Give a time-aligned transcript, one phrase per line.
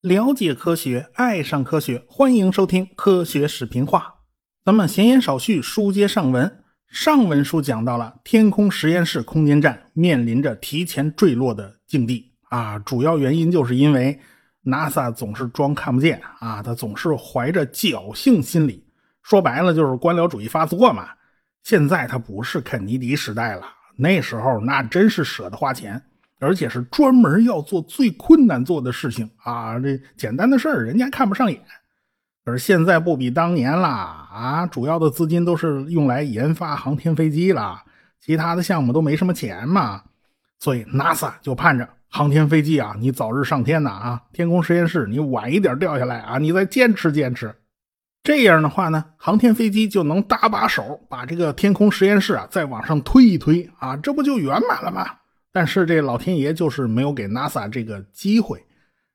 [0.00, 3.98] 了解科学，爱上科学，欢迎收听《科学视频化》。
[4.64, 6.60] 咱们闲言少叙，书接上文。
[6.88, 14.20] 上文书讲到了天空实验室空间站面临着提前坠落的境地啊，主要原因就是因为
[14.64, 18.86] NASA 总是装看不见啊，他总是怀着侥幸心理，
[19.22, 21.08] 说白了就是官僚主义发作嘛。
[21.64, 23.62] 现在他不是肯尼迪时代了，
[23.96, 26.02] 那时候那真是舍得花钱。
[26.40, 29.78] 而且是专门要做最困难做的事情啊！
[29.78, 31.58] 这简单的事儿人家看不上眼。
[32.44, 34.66] 可是现在不比当年了啊！
[34.66, 37.82] 主要的资金都是用来研发航天飞机了，
[38.20, 40.02] 其他的项目都没什么钱嘛。
[40.58, 44.22] 所以 NASA 就盼着航天飞机啊，你早日上天呐啊！
[44.30, 47.54] 天空实验室你晚一点掉下来啊，你再坚持坚持。
[48.24, 55.06] 这样的话呢，航天飞机就能搭把手把这个天空实验室啊再往上推一推啊，这不就圆满了吗？
[55.52, 58.64] 但是这老天爷就是没有给 NASA 这个机会，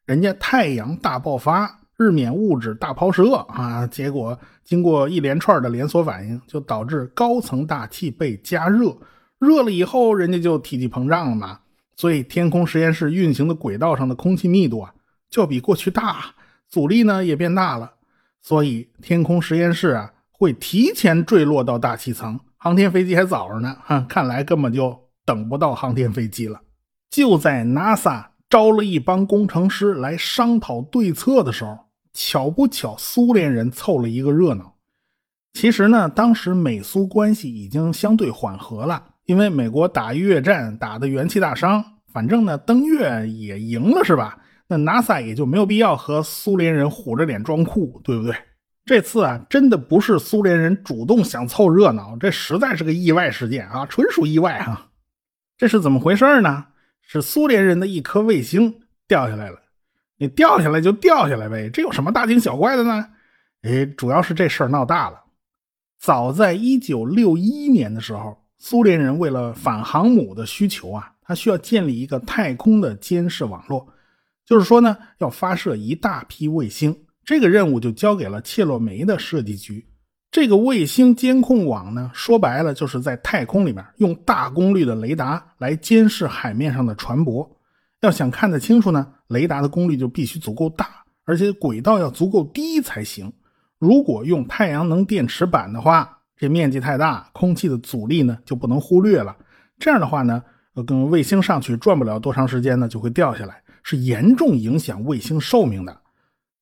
[0.05, 8.95] 人家太阳大爆发，日冕物质大抛射啊，结果经过一连串的连锁反应，就导致高层大气被加热，
[9.39, 11.59] 热了以后人家就体积膨胀了嘛，
[11.95, 14.93] 所以天空实验室运行的轨道上的空气密度啊
[15.31, 16.25] 就比过去大，
[16.69, 17.91] 阻力呢也变大了，
[18.41, 25.07] 所以天空实验室啊会提前坠落到大气层，航天飞机还早着呢，哈，看来根本就。
[25.25, 26.59] 等不到航天飞机了，
[27.11, 31.77] 就在 NASA 招了一帮工程师来商讨对策的时候，
[32.11, 34.73] 巧不巧，苏联人凑了一个热闹。
[35.53, 44.39] 其实呢，当时美苏关系已经相对缓和了，因为美国打越战打的元气大伤，反正呢登月也赢了，是吧？
[44.69, 48.35] 那 NASA 也就没有必要和苏联人虎着脸装酷，对不对？
[48.85, 54.87] 这次啊，真的不是苏联人主动想凑热闹，这实在是个意外事件啊，纯属意外啊。
[55.57, 56.67] 这是怎么回事呢？
[57.01, 59.59] 是苏联人的一颗卫星掉下来了。
[60.17, 63.09] 你掉下来就掉下来呗，这有什么大惊小怪的呢？
[63.63, 65.19] 哎，主要是这事儿闹大了。
[65.99, 73.87] 早在一九六一年的时候，苏联人为了反航母的需求啊，他需要建立一个太空的监视网络，
[74.49, 76.98] 就是说呢，要发射一大批卫星。
[77.23, 79.86] 这个任务就交给了切洛梅的设计局。
[80.32, 87.48] 这个卫星监控网呢，说白了就是在太空里面用大功率的雷达来监视海面上的船舶。
[88.02, 90.88] 要想看得清楚呢，雷达的功率就必须足够大，
[91.26, 93.32] 而且轨道要足够低才行。
[93.77, 99.38] 如果用太阳能电池板的话，这面积太大，空气的阻力呢就不能忽略了。
[99.77, 100.42] 这样的话呢，
[100.88, 106.01] 跟卫星上去转不了多长时间呢，就会掉下来，是严重影响卫星寿命的。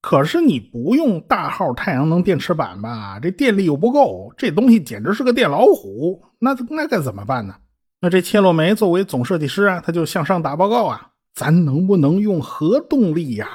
[0.01, 3.19] 可是你不用大号太阳能电池板吧？
[3.19, 6.23] 这电力又不够，这东西简直是个电老虎。
[6.39, 7.55] 那那该怎么办呢？
[7.99, 13.47] 那这切洛梅作为总设计师啊，他就向上打报告啊：咱能不能用核动力呀？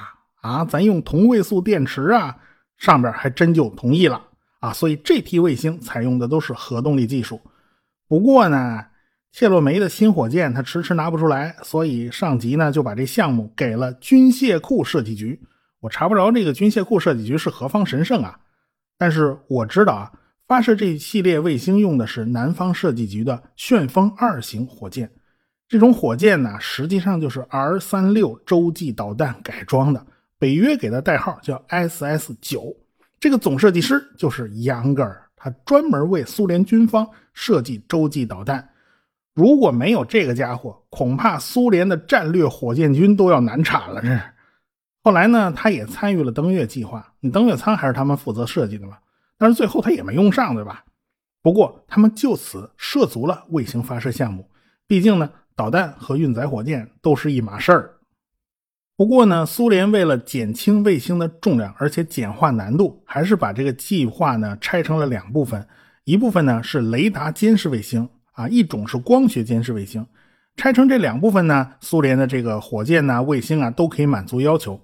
[0.43, 2.37] 啊，咱用同位素电池啊？
[2.77, 4.21] 上边还真就同意了
[4.59, 4.73] 啊。
[4.73, 7.41] 所以这批卫星采用的都是核动力技术。
[8.09, 8.85] 不过呢，
[9.33, 15.41] 谢洛梅的新火箭他迟迟拿不出来，所以上级呢就把这项目给了军械库设计局。
[15.81, 18.39] 我查不着这个军械库设计局是何方神圣啊，
[18.99, 20.13] 但是我知道啊，
[20.47, 25.11] 发射这一系列卫星用的是南方设计局的旋风二型火箭。
[25.67, 30.07] 这种火箭呢，实际上就是 R 三六洲际导弹改装的，
[30.39, 32.77] 北约给的代号叫 SS 九。
[33.19, 38.69] 这个总设计师就是杨格尔，他专门为苏联军方设计洲际导弹。
[39.35, 44.01] 如果没有这个家伙，恐怕苏联的战略火箭军都要难产了。
[44.01, 44.21] 这是。
[45.03, 47.15] 后来呢，他也参与了登月计划。
[47.21, 48.99] 你登月舱还是他们负责设计的嘛？
[49.39, 50.85] 但是最后他也没用上，对吧？
[51.43, 54.49] 不过他们就此涉足了卫星发射项目。
[54.87, 57.95] 毕竟呢，导弹和运载火箭都是一码事儿。
[58.95, 65.67] 不过呢，苏联为了减轻卫星的重量，而且简化难度，还是把这个计划呢拆成了两部分。
[66.05, 68.09] 一部分呢是雷达监视卫星
[68.43, 70.07] 啊，一种是光学监视卫星。
[70.57, 74.81] 拆成这两部分呢，苏联的这个火箭呐、卫星啊都可以满足要求。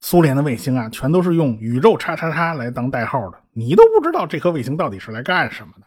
[0.00, 5.86] 苏联的卫星啊，全都是用“宇宙叉叉叉”来当代号的，你都不知道这颗卫星到底是来干什么的。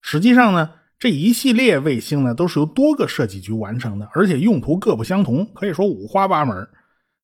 [0.00, 6.68] 实际上呢，这一系列卫星呢，都是由多个设计局完成的，而且用途各不相同，可以说五花八门。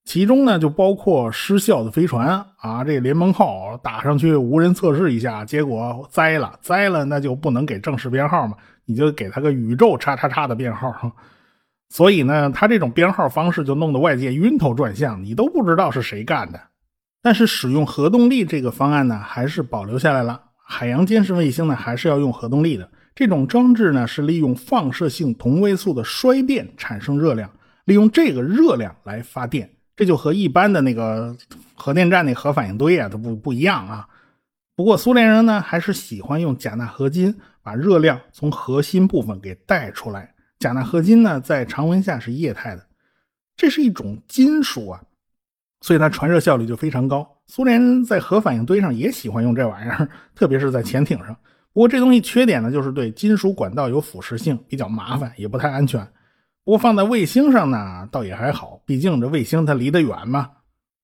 [0.04, 8.56] 其中呢，就包括失效的飞船啊，这联盟号打上去无人测试一下，结果栽了，栽了那就不能给正式编号嘛，
[8.86, 10.92] 你就给他个“宇宙叉叉叉”的编号。
[11.90, 16.60] 所以呢，他这种编号方式就弄得外界晕头转向，你都不知道是谁干的。
[17.22, 20.40] 但是使用核动力这个方案呢，还是保留下来了。
[20.64, 22.88] 海洋监视卫星呢，还是要用核动力的。
[23.14, 27.50] 这种装置呢是利用放射性同位素的衰变产生热量，
[27.84, 29.68] 利用这个热量来发电。
[30.00, 31.36] 这就和一般的那个
[31.74, 34.08] 核电站那核反应堆啊都不不一样啊。
[34.74, 40.32] 不过苏联人呢还是喜欢用钾钠合金把热量从核心部分给带出来。
[40.58, 42.86] 钾钠合金呢在常温下是液态的，
[43.54, 45.02] 这是一种金属啊，
[45.82, 47.36] 所以它传热效率就非常高。
[47.46, 51.36] 苏联人在核反应堆上也喜欢用这玩意儿，特别是在潜艇上。
[51.74, 56.10] 不过这东西缺点呢就是对金属管道有腐蚀性，比较麻烦，也不太安全。
[56.64, 60.50] 不过放在卫星上呢，倒也还好，毕竟这卫星它离得远嘛。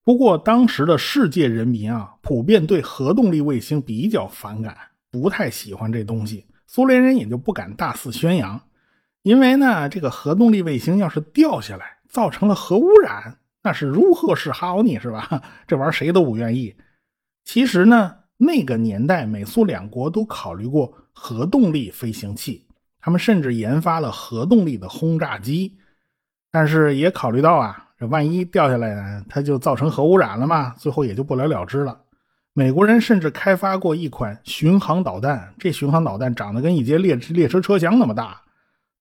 [0.05, 4.77] 不过当时的世界人民啊，普遍对核动力卫星比较反感，
[5.11, 6.47] 不太喜欢这东西。
[6.67, 8.61] 苏联人也就不敢大肆宣扬，
[9.23, 14.99] 因为呢，这个核动力卫星要是掉下来，造成了核污染，那是如何是好呢？
[14.99, 15.43] 是吧？
[15.67, 16.77] 这玩意儿谁都不愿意。
[17.45, 22.66] 其实呢，那个年代美苏两国都考虑过核动力飞行器。
[23.07, 25.79] 他们甚至研发了核动力的轰炸机，
[26.51, 32.01] 但是也考虑到啊，这万一掉下来呢，它就造成核污染了嘛，最后也就不了了之了。
[32.53, 38.41] 美国人甚至开发过一款巡航导弹，这巡航导弹长得跟一节列列车车厢那么大。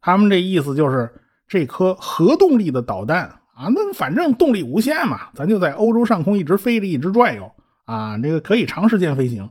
[0.02, 1.12] 他们这意思就是，
[1.48, 3.24] 这颗核动力的导弹
[3.56, 7.52] 啊，那反正动力无限嘛，咱就在欧洲上空一直飞着，一直转悠
[7.86, 9.50] 啊，这个可以长时间飞行。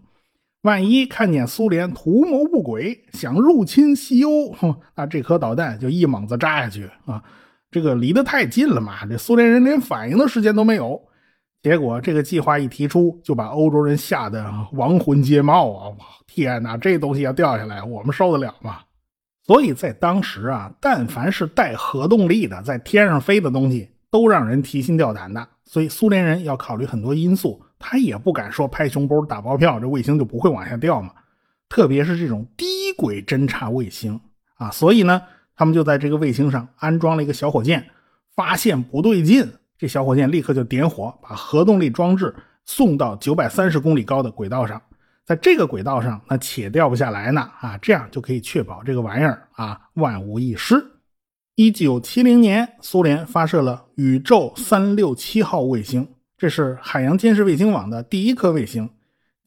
[0.65, 4.55] 万一看见苏联图谋不轨，想入侵西欧，
[4.97, 7.23] 那这颗导弹就一猛子扎下去啊！
[7.71, 10.99] 这个离得太近了嘛，这苏联人连反应的时间都没有。
[11.63, 15.93] 结果这个计划一提出，就把欧洲人吓得亡魂皆冒啊！
[16.27, 18.79] 天哪，这东西要掉下来，我们受得了吗？
[19.47, 25.47] 所以在当时啊，但凡是带核动力的，在天上飞的东西，都让人提心吊胆的。
[25.67, 27.61] 所以苏联人要考虑很多因素。
[27.87, 31.11] 他也不敢说拍胸脯打包票，这卫星就不会往下掉嘛。
[31.69, 32.65] 特别是这种低
[32.97, 34.19] 轨侦察卫星
[34.55, 35.21] 啊，所以呢，
[35.55, 37.85] 他们就在这个卫星上安装了一个小火箭，
[38.35, 39.47] 发现不对劲，
[39.77, 42.35] 这小火箭立刻就点火，把核动力装置
[42.65, 44.81] 送到九百三十公里高的轨道上，
[45.27, 50.83] 在这个轨道上，那且掉不下来呢啊，这样就可以确保这个玩意儿啊万无一失。
[51.55, 56.09] 一九七零年，苏联发射了宇宙三六七号卫星。
[56.45, 58.91] 这是海洋监视卫星网的第一颗卫星，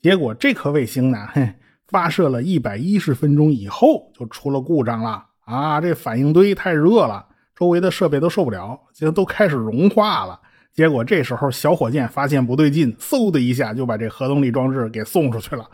[0.02, 1.54] 结果这颗卫星呢，嘿，
[1.88, 5.80] 发射了一百一十分钟以后就出了故障了啊！
[5.80, 7.24] 这反应堆太热了，
[7.56, 10.42] 周围的设备都受不了，就都开始融化了。
[10.74, 15.70] 结果这时候小火箭发现不对劲，嗖的一下就把这核动力装置给送出去了。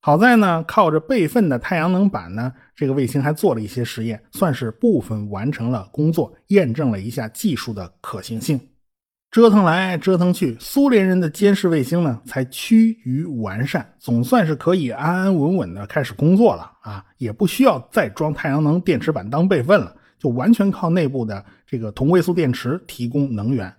[0.00, 8.58] 好在呢，靠着备份的太阳能板呢，这个卫星还做了一些实验，算是部分完成了工作，验证了一下技术的可行性。
[9.36, 17.04] 折腾来折腾去，苏联人的监视卫星呢才趋于完善，总算是可以安安稳稳的开始工作了啊！
[17.18, 23.70] 也不需要再装太阳能电池板当备份了，就完全靠内部的这个同位素电池提供能源。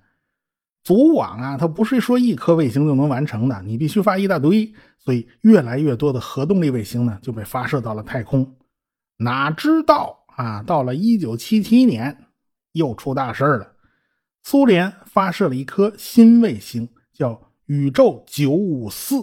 [0.83, 8.48] 组网啊，它不是说一颗卫星就能完成的，你必须发一大堆，所以越来越多的核动力卫星呢就被发射到了太空。
[9.18, 12.15] 哪知道啊，到了一九七七年，
[12.74, 13.74] 又出大事了。
[14.49, 19.15] 苏联发射了一颗新卫星，叫宇宙九五四。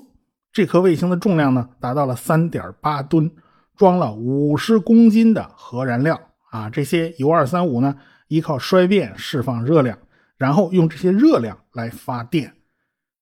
[0.52, 3.30] 这颗卫星的重量呢，达到了三点八吨，
[3.74, 6.20] 装了五十公斤的核燃料。
[6.50, 7.96] 啊，这些铀二三五呢，
[8.28, 9.96] 依靠衰变释放热量，
[10.36, 12.52] 然后用这些热量来发电。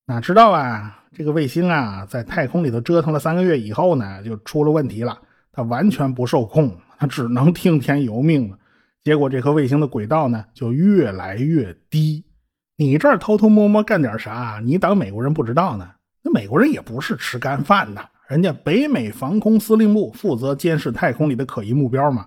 [0.06, 5.16] 哪知道啊，这个卫星啊，在太空里头折腾了三个月以后呢，就出了问题了。
[5.52, 8.58] 它完全不受控，它只能听天由命了。
[9.04, 12.24] 结果这颗卫星的轨道呢就越来越低，
[12.76, 14.60] 你这儿偷偷摸摸干点啥？
[14.64, 15.88] 你当美国人不知道呢？
[16.22, 22.26] 那美国人也不是吃干饭的，人家北美防空司令部负责监视太空里的可疑目标嘛。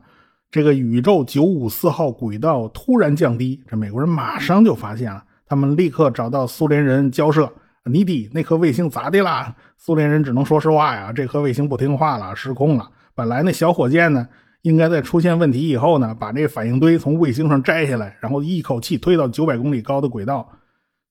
[0.51, 7.49] 这个宇宙九五四号轨道突然降低，这美国人马上就发现了，他们立刻找到苏联人交涉
[7.89, 12.89] ：“你弟那颗卫星咋的啦？”苏联人只能说实话呀，这颗卫星不听话了，失控了。
[13.13, 14.27] 本来那小火箭呢？
[14.65, 20.49] 应该在出现问题以后呢，把这反应堆从卫星上摘下来，然后一口气推到九百公里高的轨道。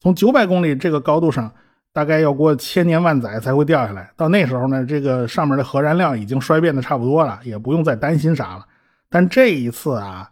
[0.01, 1.49] 从九百公里这个高度上，
[1.93, 4.11] 大概要过千年万载才会掉下来。
[4.17, 8.67] 到那时候呢，这个上面的核燃料已经衰变的差不多了，也不用再担心啥了。
[9.09, 10.29] 但这一次啊，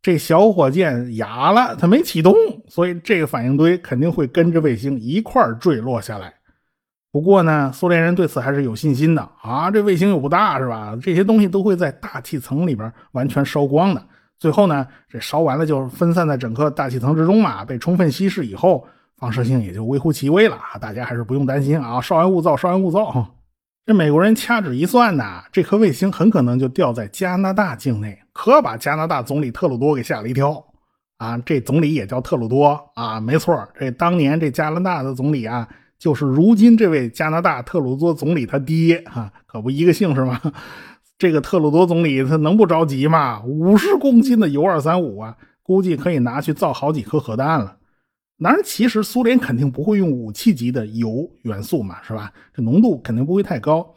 [0.00, 2.32] 这小火箭哑了，它没启动，
[2.68, 6.32] 所以这个反应堆肯定会跟着卫星一块坠落下来。
[7.12, 9.70] 不过呢，苏联人对此还是有信心的啊！
[9.70, 10.96] 这卫星又不大，是吧？
[11.02, 14.02] 这些东西都会在大气层里边完全烧光的。
[14.38, 18.86] 最后呢，这烧完了就分散在整个大气层之中嘛，被充分稀释以后，
[19.18, 20.78] 放射性也就微乎其微了啊！
[20.78, 22.00] 大家还是不用担心啊！
[22.00, 23.26] 稍安勿躁，稍安勿躁。
[23.84, 30.64] 这美国人掐指一算呐，这颗卫星很可能就掉在加拿大境内，可把加拿大总理特鲁多给吓了一跳
[31.18, 31.36] 啊！
[31.44, 35.68] 这总理也叫特鲁多啊，没错，这当年这加拿大的总理啊，
[36.00, 40.40] 就是如今这位加拿大特鲁多总理他爹哈，可不一个姓是吗？
[41.18, 43.42] 这个特鲁多总理他能不着急吗？
[43.44, 47.76] 五十公斤的铀二三五啊，估计可以拿去造好几颗核弹了。
[48.42, 52.32] 当然，其实苏联肯定不会用武器级的铀元素嘛，是吧？
[52.54, 53.94] 这浓度肯定不会太高。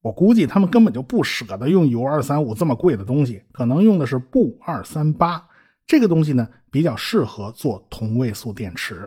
[0.00, 5.46] 我估计他们根本就不舍得用铀二三五这么贵的东西，可能用的是钚二三八。
[5.86, 9.06] 这个东西呢，比较适合做同位素电池。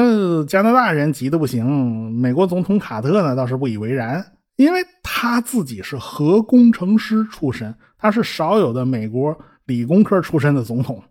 [0.00, 4.24] 呃，加拿大人急得不行，美国总统卡特呢倒是不以为然，
[4.56, 11.02] 因为他自己是核工程师出身，他是少有的美国理工科出身的总统。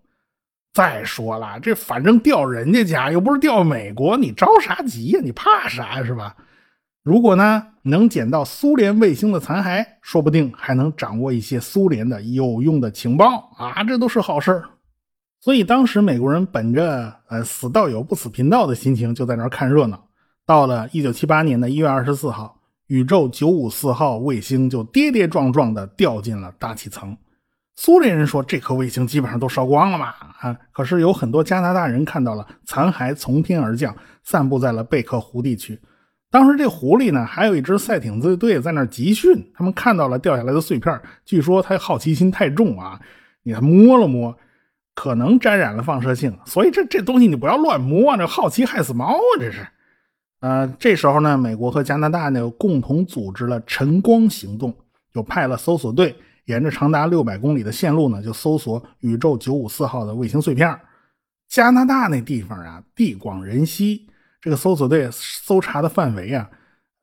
[0.73, 5.19] 再说了，这反正掉人家家，又不是掉美国，你着啥急呀？
[5.23, 6.35] 你怕啥是吧？
[7.03, 14.63] 如果呢能捡到苏联卫星的残骸，说不定还能掌握一些苏联的有用的情报啊，这都是好事
[15.41, 20.07] 所以当时美国人本着呃死道友不死贫道的心情，就在那儿看热闹。
[20.45, 27.15] 到了一九七八年的一月二十四号，宇宙九五四号卫星就跌跌撞撞地掉进了大气层。
[27.75, 30.07] 苏联人说这颗卫星基本上都烧光了嘛？
[30.39, 35.79] 啊，可是有很多加拿大人看到了残骸从天而降，散布在了贝克湖地区。
[36.29, 42.99] 当时这湖里呢，还有一支赛艇队队在那集训，他们看到了掉下来的碎片，据说他好奇心太重啊，
[43.43, 44.35] 你还摸了摸，
[44.99, 49.23] 可能沾染了放射性，所以这这东西你不要乱摸，这好奇害死猫啊！
[49.39, 49.65] 这是。
[50.41, 54.75] 呃，这时候呢，美国和加拿大呢共同组织了晨光行动，
[55.13, 56.13] 就派了搜索队。
[56.47, 60.77] 沿着长达六百公里的线路呢，就搜索宇宙九五四号的卫星碎片。
[61.47, 64.05] 加拿大那地方啊，地广人稀，
[64.41, 66.49] 这个搜索队搜查的范围啊，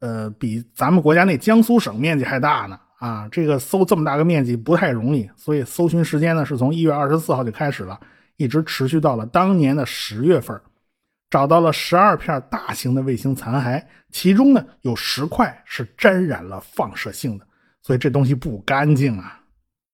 [0.01, 2.79] 呃，比咱们国家那江苏省面积还大呢。
[2.99, 8.01] 啊，这个搜这么大个面积不太容易，所以搜寻时间呢是从一月二十四号就开始了，
[8.37, 10.61] 一直持续到了当年的十月份，
[11.31, 17.47] 找到了十二片大型的卫星残骸，其中呢有十块是沾染了放射性的。
[17.83, 19.41] 所以这东西不干净啊！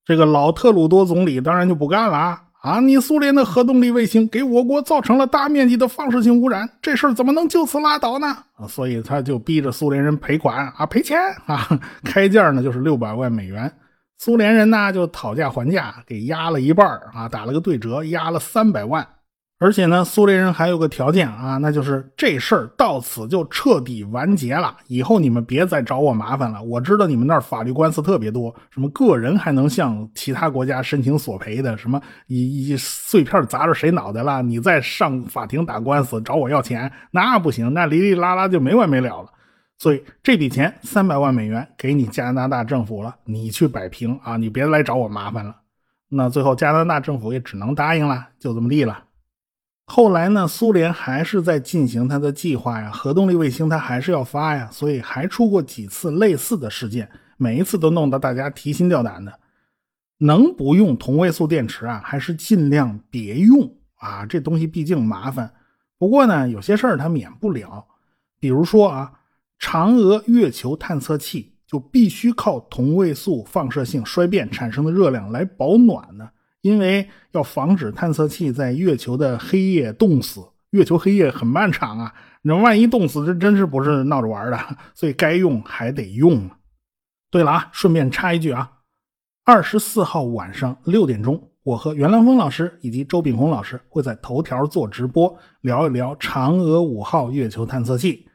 [0.05, 2.45] 这个老特鲁多总理当然就不干了啊！
[2.63, 8.29] 啊，你苏联的核动力卫星给我国造成了大面积的放射性污染，这事儿怎么能就此拉倒呢？
[8.55, 11.69] 啊，所以他就逼着苏联人赔款啊，赔钱啊，
[12.05, 13.71] 开价呢就是六百万美元。
[14.19, 19.05] 苏联人呢就讨价还价，给压了一半啊，打了个对折，压了三百万。
[19.63, 26.61] 而且呢，苏联人还有个条件啊，那就是这事儿到此就彻底完结了，以后你们别再找我麻烦了。
[26.65, 39.29] 我知道你们那儿法律官司特别多，什么个人还能向其他国家申请索赔的，什么一一碎片砸着谁脑袋了，你再上法庭打官司找我要钱，那不行，那哩哩啦啦就没完没了了。
[39.79, 45.55] 所以这笔钱三百万美元给你加拿大政府了，你去摆平啊，你别来找我麻烦了。
[46.09, 49.05] 那最后加拿大政府也只能答应了，就这么地了。
[49.95, 57.07] 后来呢，苏联还是在进行它的计划呀，核动力卫星它还是要发呀，所以还出过几次类似的事件，
[57.37, 59.39] 每一次都弄得大家提心吊胆的。
[60.17, 65.53] 能不用同位素电池啊，还是尽量别用啊，这东西毕竟麻烦。
[65.99, 67.85] 不过呢，有些事儿它免不了，
[68.41, 69.13] 比如说啊，
[69.61, 76.31] 嫦娥月球探测器就必须靠同位素放射性衰变产生的热量来保暖呢。
[76.63, 80.41] 因为要防止探测器在月球的黑夜冻死，
[80.71, 84.59] 月球黑夜很漫长啊，那万一冻死，这真是不是闹着玩的，
[84.95, 86.49] 所以该用还得用。
[87.31, 88.71] 对了啊，顺便插一句啊，
[89.45, 98.29] 二十四号晚上六点钟，我和袁良峰老师以及周炳红老师会在头条做直播，聊一聊嫦娥五号月球探测器。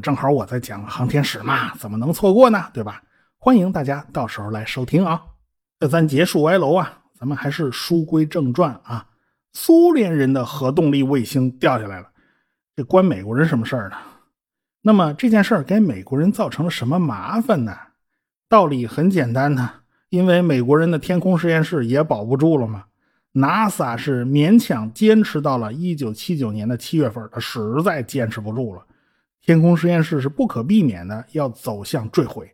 [0.00, 2.66] 正好我在讲航天史嘛，怎么能错过呢？
[2.72, 3.02] 对吧？
[3.38, 5.20] 欢迎大家到时候来收听啊。
[5.80, 7.01] 这咱结束歪楼啊。
[7.22, 9.06] 咱们还是书归正传啊，
[9.52, 12.08] 苏联人的核动力卫星掉下来了，
[12.74, 13.96] 这关美国人什么事儿呢？
[14.80, 17.72] 那么这件事儿给美国人造成了什么麻烦呢？
[18.48, 19.70] 道理很简单呢，
[20.08, 22.86] 因为美国人的天空实验室也保不住了嘛。
[23.34, 28.84] NASA 是勉强坚持到了一九七九年的七月份，他实在坚持不住了，
[29.40, 32.52] 天空实验室是不可避免的要走向坠毁。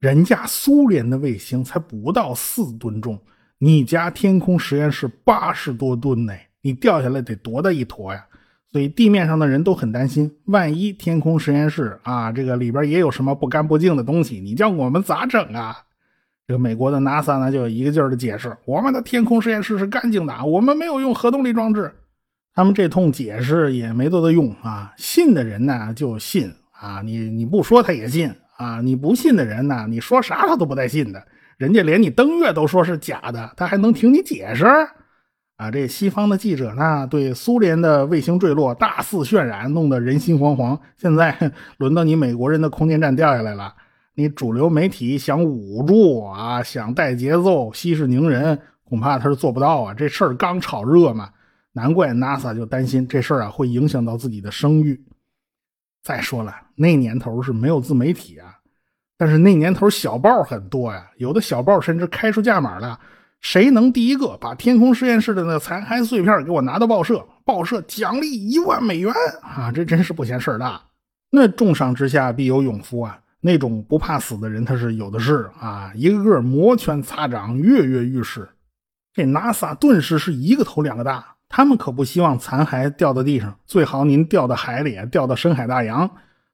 [0.00, 3.18] 人家苏联的卫星才不到四吨重。
[3.58, 8.26] 你家天空实验室八十多吨呢，你掉下来得多大一坨呀？
[8.70, 15.74] 所以地面上的人都很担心，万一天空实验室啊，这个里边也有什么不干不净的东西，你叫我们咋整啊？
[16.46, 21.90] 这个美国的 NASA 呢，就一个劲儿的解释，我们的天空实验室是干净的，我们没有用核动力装置。
[22.54, 28.80] 他们这通解释也没多大用啊，信的人呢就信啊，你你不说他也信啊！
[28.82, 31.26] 你不信的人呢，你说啥他都不带信的。
[31.56, 34.66] 人家连你登月都说是假的，他还能听你解释？
[35.56, 40.78] 啊，这西方的记者呢，对苏联的卫星坠落大肆渲染，弄得人心惶惶。
[40.98, 41.34] 现在
[41.78, 43.74] 轮到你美国人的空间站掉下来了，
[44.16, 49.94] 你主流媒体想捂住啊，想带节奏、息事宁人，恐怕他是做不到啊。
[49.94, 51.30] 这事儿刚炒热嘛，
[51.72, 55.02] 难怪 NASA 就担心这事儿啊会影响到自己的声誉。
[56.02, 58.55] 再说了，那年头是没有自媒体啊，
[59.18, 62.98] 但是那年头小报很多呀，有的小报甚至开出价码了。
[63.40, 67.24] 谁能第一个把天空实验室的那残骸碎片给我拿到报社？
[67.44, 69.70] 报社奖励一万美元啊！
[69.70, 70.80] 这真是不嫌事儿大。
[71.30, 73.18] 那重赏之下必有勇夫啊！
[73.40, 75.92] 那种不怕死的人他是有的是啊！
[75.94, 78.48] 一个个摩拳擦掌，跃跃欲试。
[79.14, 86.10] 这 NASA 顿时是一个头两个大，他们可不希望残骸掉到地上，最好您掉到海里，掉到深海大洋。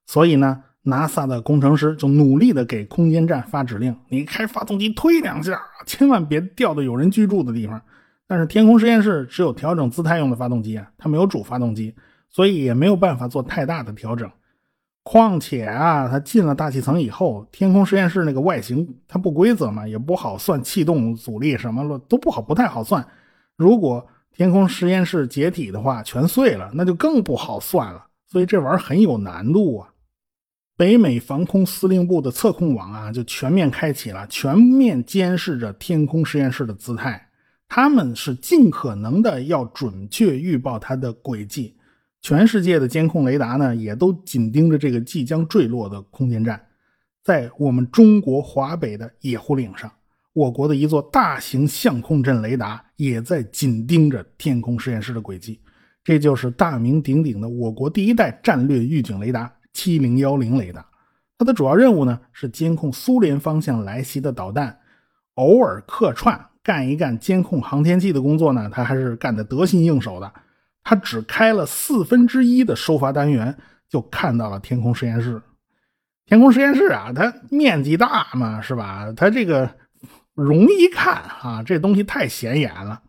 [0.07, 0.63] 所以呢。
[0.85, 7.81] NASA 的工程师就努力的给空间站发指令：你开发动机推两下，千万别掉到有人居住的地方。
[8.27, 11.95] 但是天空实验室只有调整姿态用的发动机啊，它没有主发动机，
[12.31, 14.31] 所以也没有办法做太大的调整。
[15.05, 23.07] 况且啊，它进了大气层以后，天空实验室那个外形它不规则嘛，也不好算气动阻力什么了，都不好，不太好算。
[23.57, 28.07] 如果天空实验室解体的话，全碎了，那就更不好算了。
[28.27, 29.89] 所以这玩意儿很有难度啊。
[30.83, 37.25] 北美防空司令部的测控网啊，就全面开启了，全面监视着天空实验室的姿态。
[37.69, 41.77] 他们是尽可能的要准确预报它的轨迹。
[42.21, 46.61] 全世界的监控雷达呢，也都紧盯着这个即将坠落的空间站。
[47.23, 49.89] 在我们中国华北的野狐岭上，
[50.33, 55.61] 我国的一座大型相控阵雷达也在紧盯着天空实验室的轨迹。
[56.03, 59.49] 这就是大名鼎鼎的我国第一代战略预警雷达。
[59.73, 60.87] 七零幺零雷达，
[61.39, 64.79] 它的主要任务呢是监控苏联方向来袭的导弹，
[65.35, 70.33] 偶尔客串干一干监控航天器的工作呢，它还是干得得心应手的。
[70.85, 73.57] 它只开了四分之一的收发单元，
[73.89, 75.41] 就看到了天空实验室。
[76.27, 79.13] 天空实验室啊，它面积大嘛，是吧？
[79.17, 79.69] 它这个
[80.35, 83.03] 容易看啊，这东西太显眼了。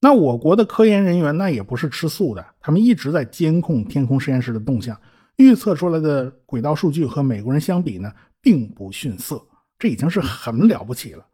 [0.00, 4.96] 那我国的科研人员那也不是吃素的，他们一直在监控天空实验室的动向。
[5.40, 9.42] 预测出来的轨道数据和美国人相比呢，并不逊色，
[9.78, 11.24] 这已经是很了不起了。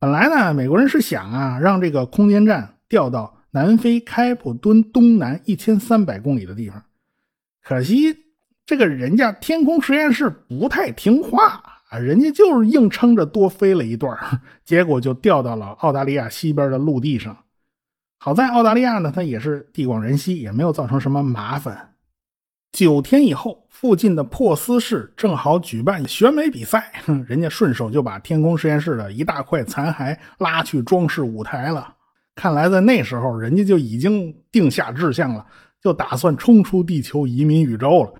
[0.00, 6.82] 本来呢，美国人是想啊，让这个空间站调到南非开普敦东南一千三百公里的地方，
[7.62, 8.16] 可惜
[8.66, 14.18] 这个人家天空实验室不太听话啊，人家就是硬撑着多飞了一段，
[14.64, 17.36] 结果就调到了澳大利亚西边的陆地上。
[18.18, 21.95] 好在澳大利亚呢，它也是地广人稀，也没有造成什么麻烦。
[22.76, 26.92] 九天以后，附近的珀斯市正好举办选美比赛，
[27.26, 31.94] 人家顺手就把天空实验室的一大块残骸拉去装饰舞台了。
[32.34, 35.46] 看来在那时候，人家就已经定下志向了，
[35.82, 38.12] 就打算冲出地球，移民宇宙了。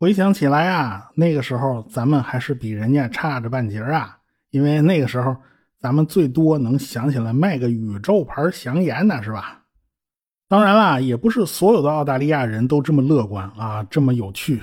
[0.00, 4.16] 回想起来啊，那个时候咱们还是比人家差着半截啊，
[4.52, 5.36] 因为那个时候
[5.78, 9.61] 咱们最多能想起来卖个宇宙牌香烟呢，是吧？
[10.52, 14.60] 当然啦，也不是所有的澳大利亚人都这么乐观啊，这么有趣。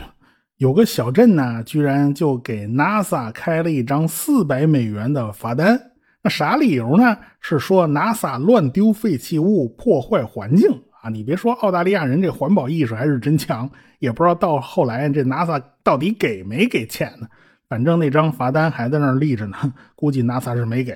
[0.57, 5.81] 有个小镇呢，居然就给 NASA 开了一张四百美元的罚单。
[6.21, 7.17] 那啥理由呢？
[7.39, 10.69] 是说 NASA 乱丢废弃物，破坏环境
[11.01, 11.09] 啊！
[11.09, 13.67] 你别说，澳大利亚人这环保意识还是真强。
[13.97, 17.27] 也不知道到后来这 NASA 到底给没给钱呢？
[17.67, 19.57] 反正那张罚单还在那儿立着呢，
[19.95, 20.95] 估计 NASA 是没给。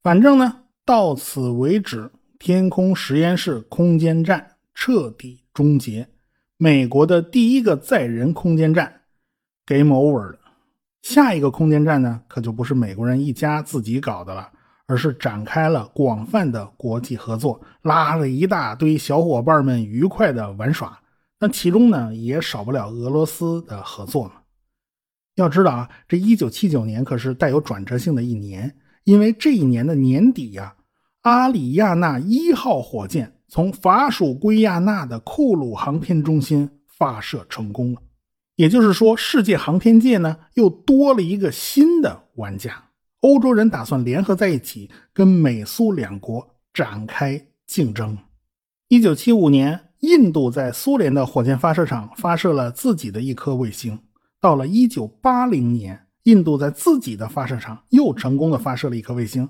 [0.00, 2.08] 反正呢，到此为止。
[2.40, 6.08] 天空实验室空间站彻底终结，
[6.56, 9.02] 美国的第一个载人空间站
[9.66, 10.38] game over 了。
[11.02, 14.50] 下一个空间站呢，可就不是美国人一家自己搞的了，
[14.86, 20.98] 而是展开了广泛的国际合作，拉了一大堆小伙伴们愉快的玩耍。
[21.40, 24.32] 那其中呢，也少不了俄罗斯的合作嘛。
[25.34, 30.74] 要知道啊，这一九七九年可是带有转折性的一年，因为这一年的年底呀。
[31.22, 38.00] 阿里亚纳一号火箭从法属圭亚那的库鲁航天中心发射成功了，
[38.56, 42.84] 也就是说，世界航天界呢又多了一个新的玩家。
[43.20, 48.16] 欧洲人打算联合在一起，跟美苏两国展开竞争。
[48.88, 53.98] 一九七五年，印度在苏联的火箭发射场发射了自己的一颗卫星。
[54.40, 59.46] 到了一九八零年，印度在自己的发射场又成功的发射了一颗卫星。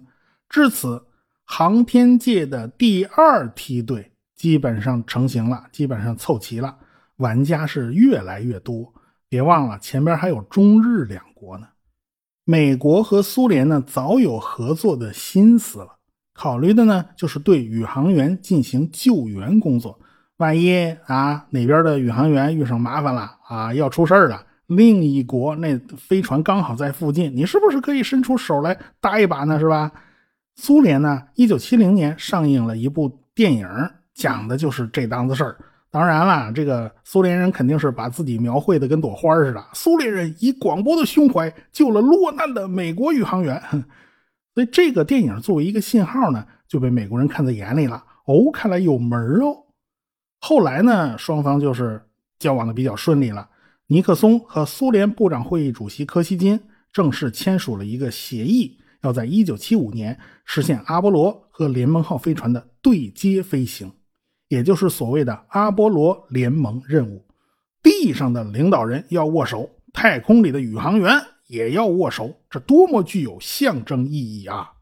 [0.48, 1.04] 至此。
[1.52, 6.76] 航天界的第二梯队基本上成型了，基本上凑齐了，
[7.16, 8.94] 玩家是越来越多。
[9.28, 11.66] 别忘了前边还有中日两国呢。
[12.44, 15.96] 美国和苏联呢早有合作的心思了，
[16.34, 19.98] 考虑的呢就是对宇航员进行救援工作。
[20.36, 29.58] 万一啊哪边的宇航员遇上麻烦了啊要出事了，另一国那飞船刚好在附近，你是不是可以伸出手来搭一把呢？
[29.58, 29.90] 是吧？
[30.62, 33.66] 苏联呢，一九七零年上映了一部电影，
[34.12, 35.56] 讲的就是这档子事儿。
[35.90, 39.64] 当然了，这个苏联人肯定是把自己描绘的跟朵花似的。
[39.72, 43.58] 苏联人以广博的胸怀救了落难的美国宇航员，
[44.54, 48.04] 所以这个电影作为一个信号呢，就被美国人看在眼里了。
[48.26, 49.64] 哦，看来有门哦。
[50.40, 52.02] 后来呢，双方就是
[52.38, 53.48] 交往的比较顺利了。
[53.86, 56.60] 尼克松和苏联部长会议主席柯西金
[56.92, 63.92] 正式签署了一个协议，要在一九七五年实现阿波罗和联盟号飞船的对接飞行。
[64.48, 67.24] 也就是所谓的阿波罗联盟任务，
[67.82, 74.72] 地上的领导人要握手，太空里的宇航员也要握手，这多么具有象征意义啊！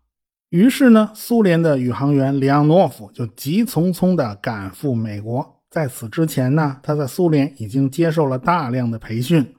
[0.49, 5.61] 于是呢，苏联的宇航员里昂诺夫就急匆匆地赶赴美国。
[5.69, 9.55] 在此之前呢，他在苏联已经接受了大量的培训，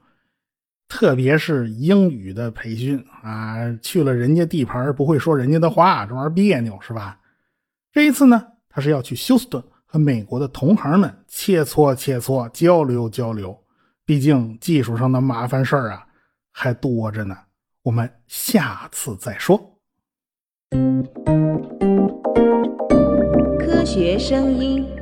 [0.90, 3.56] 特别是英语的培训啊。
[3.80, 7.18] 去了人家地盘，不会说人家的话，这玩意儿别扭是吧？
[7.92, 9.62] 这一次呢，他是要去休斯顿。
[9.92, 13.58] 和美国的同行们切磋切磋，交流交流。
[14.04, 16.06] 毕竟技术上的麻烦事儿啊，
[16.52, 17.36] 还多着呢。
[17.82, 19.58] 我们下次再说。
[23.58, 24.99] 科学声音。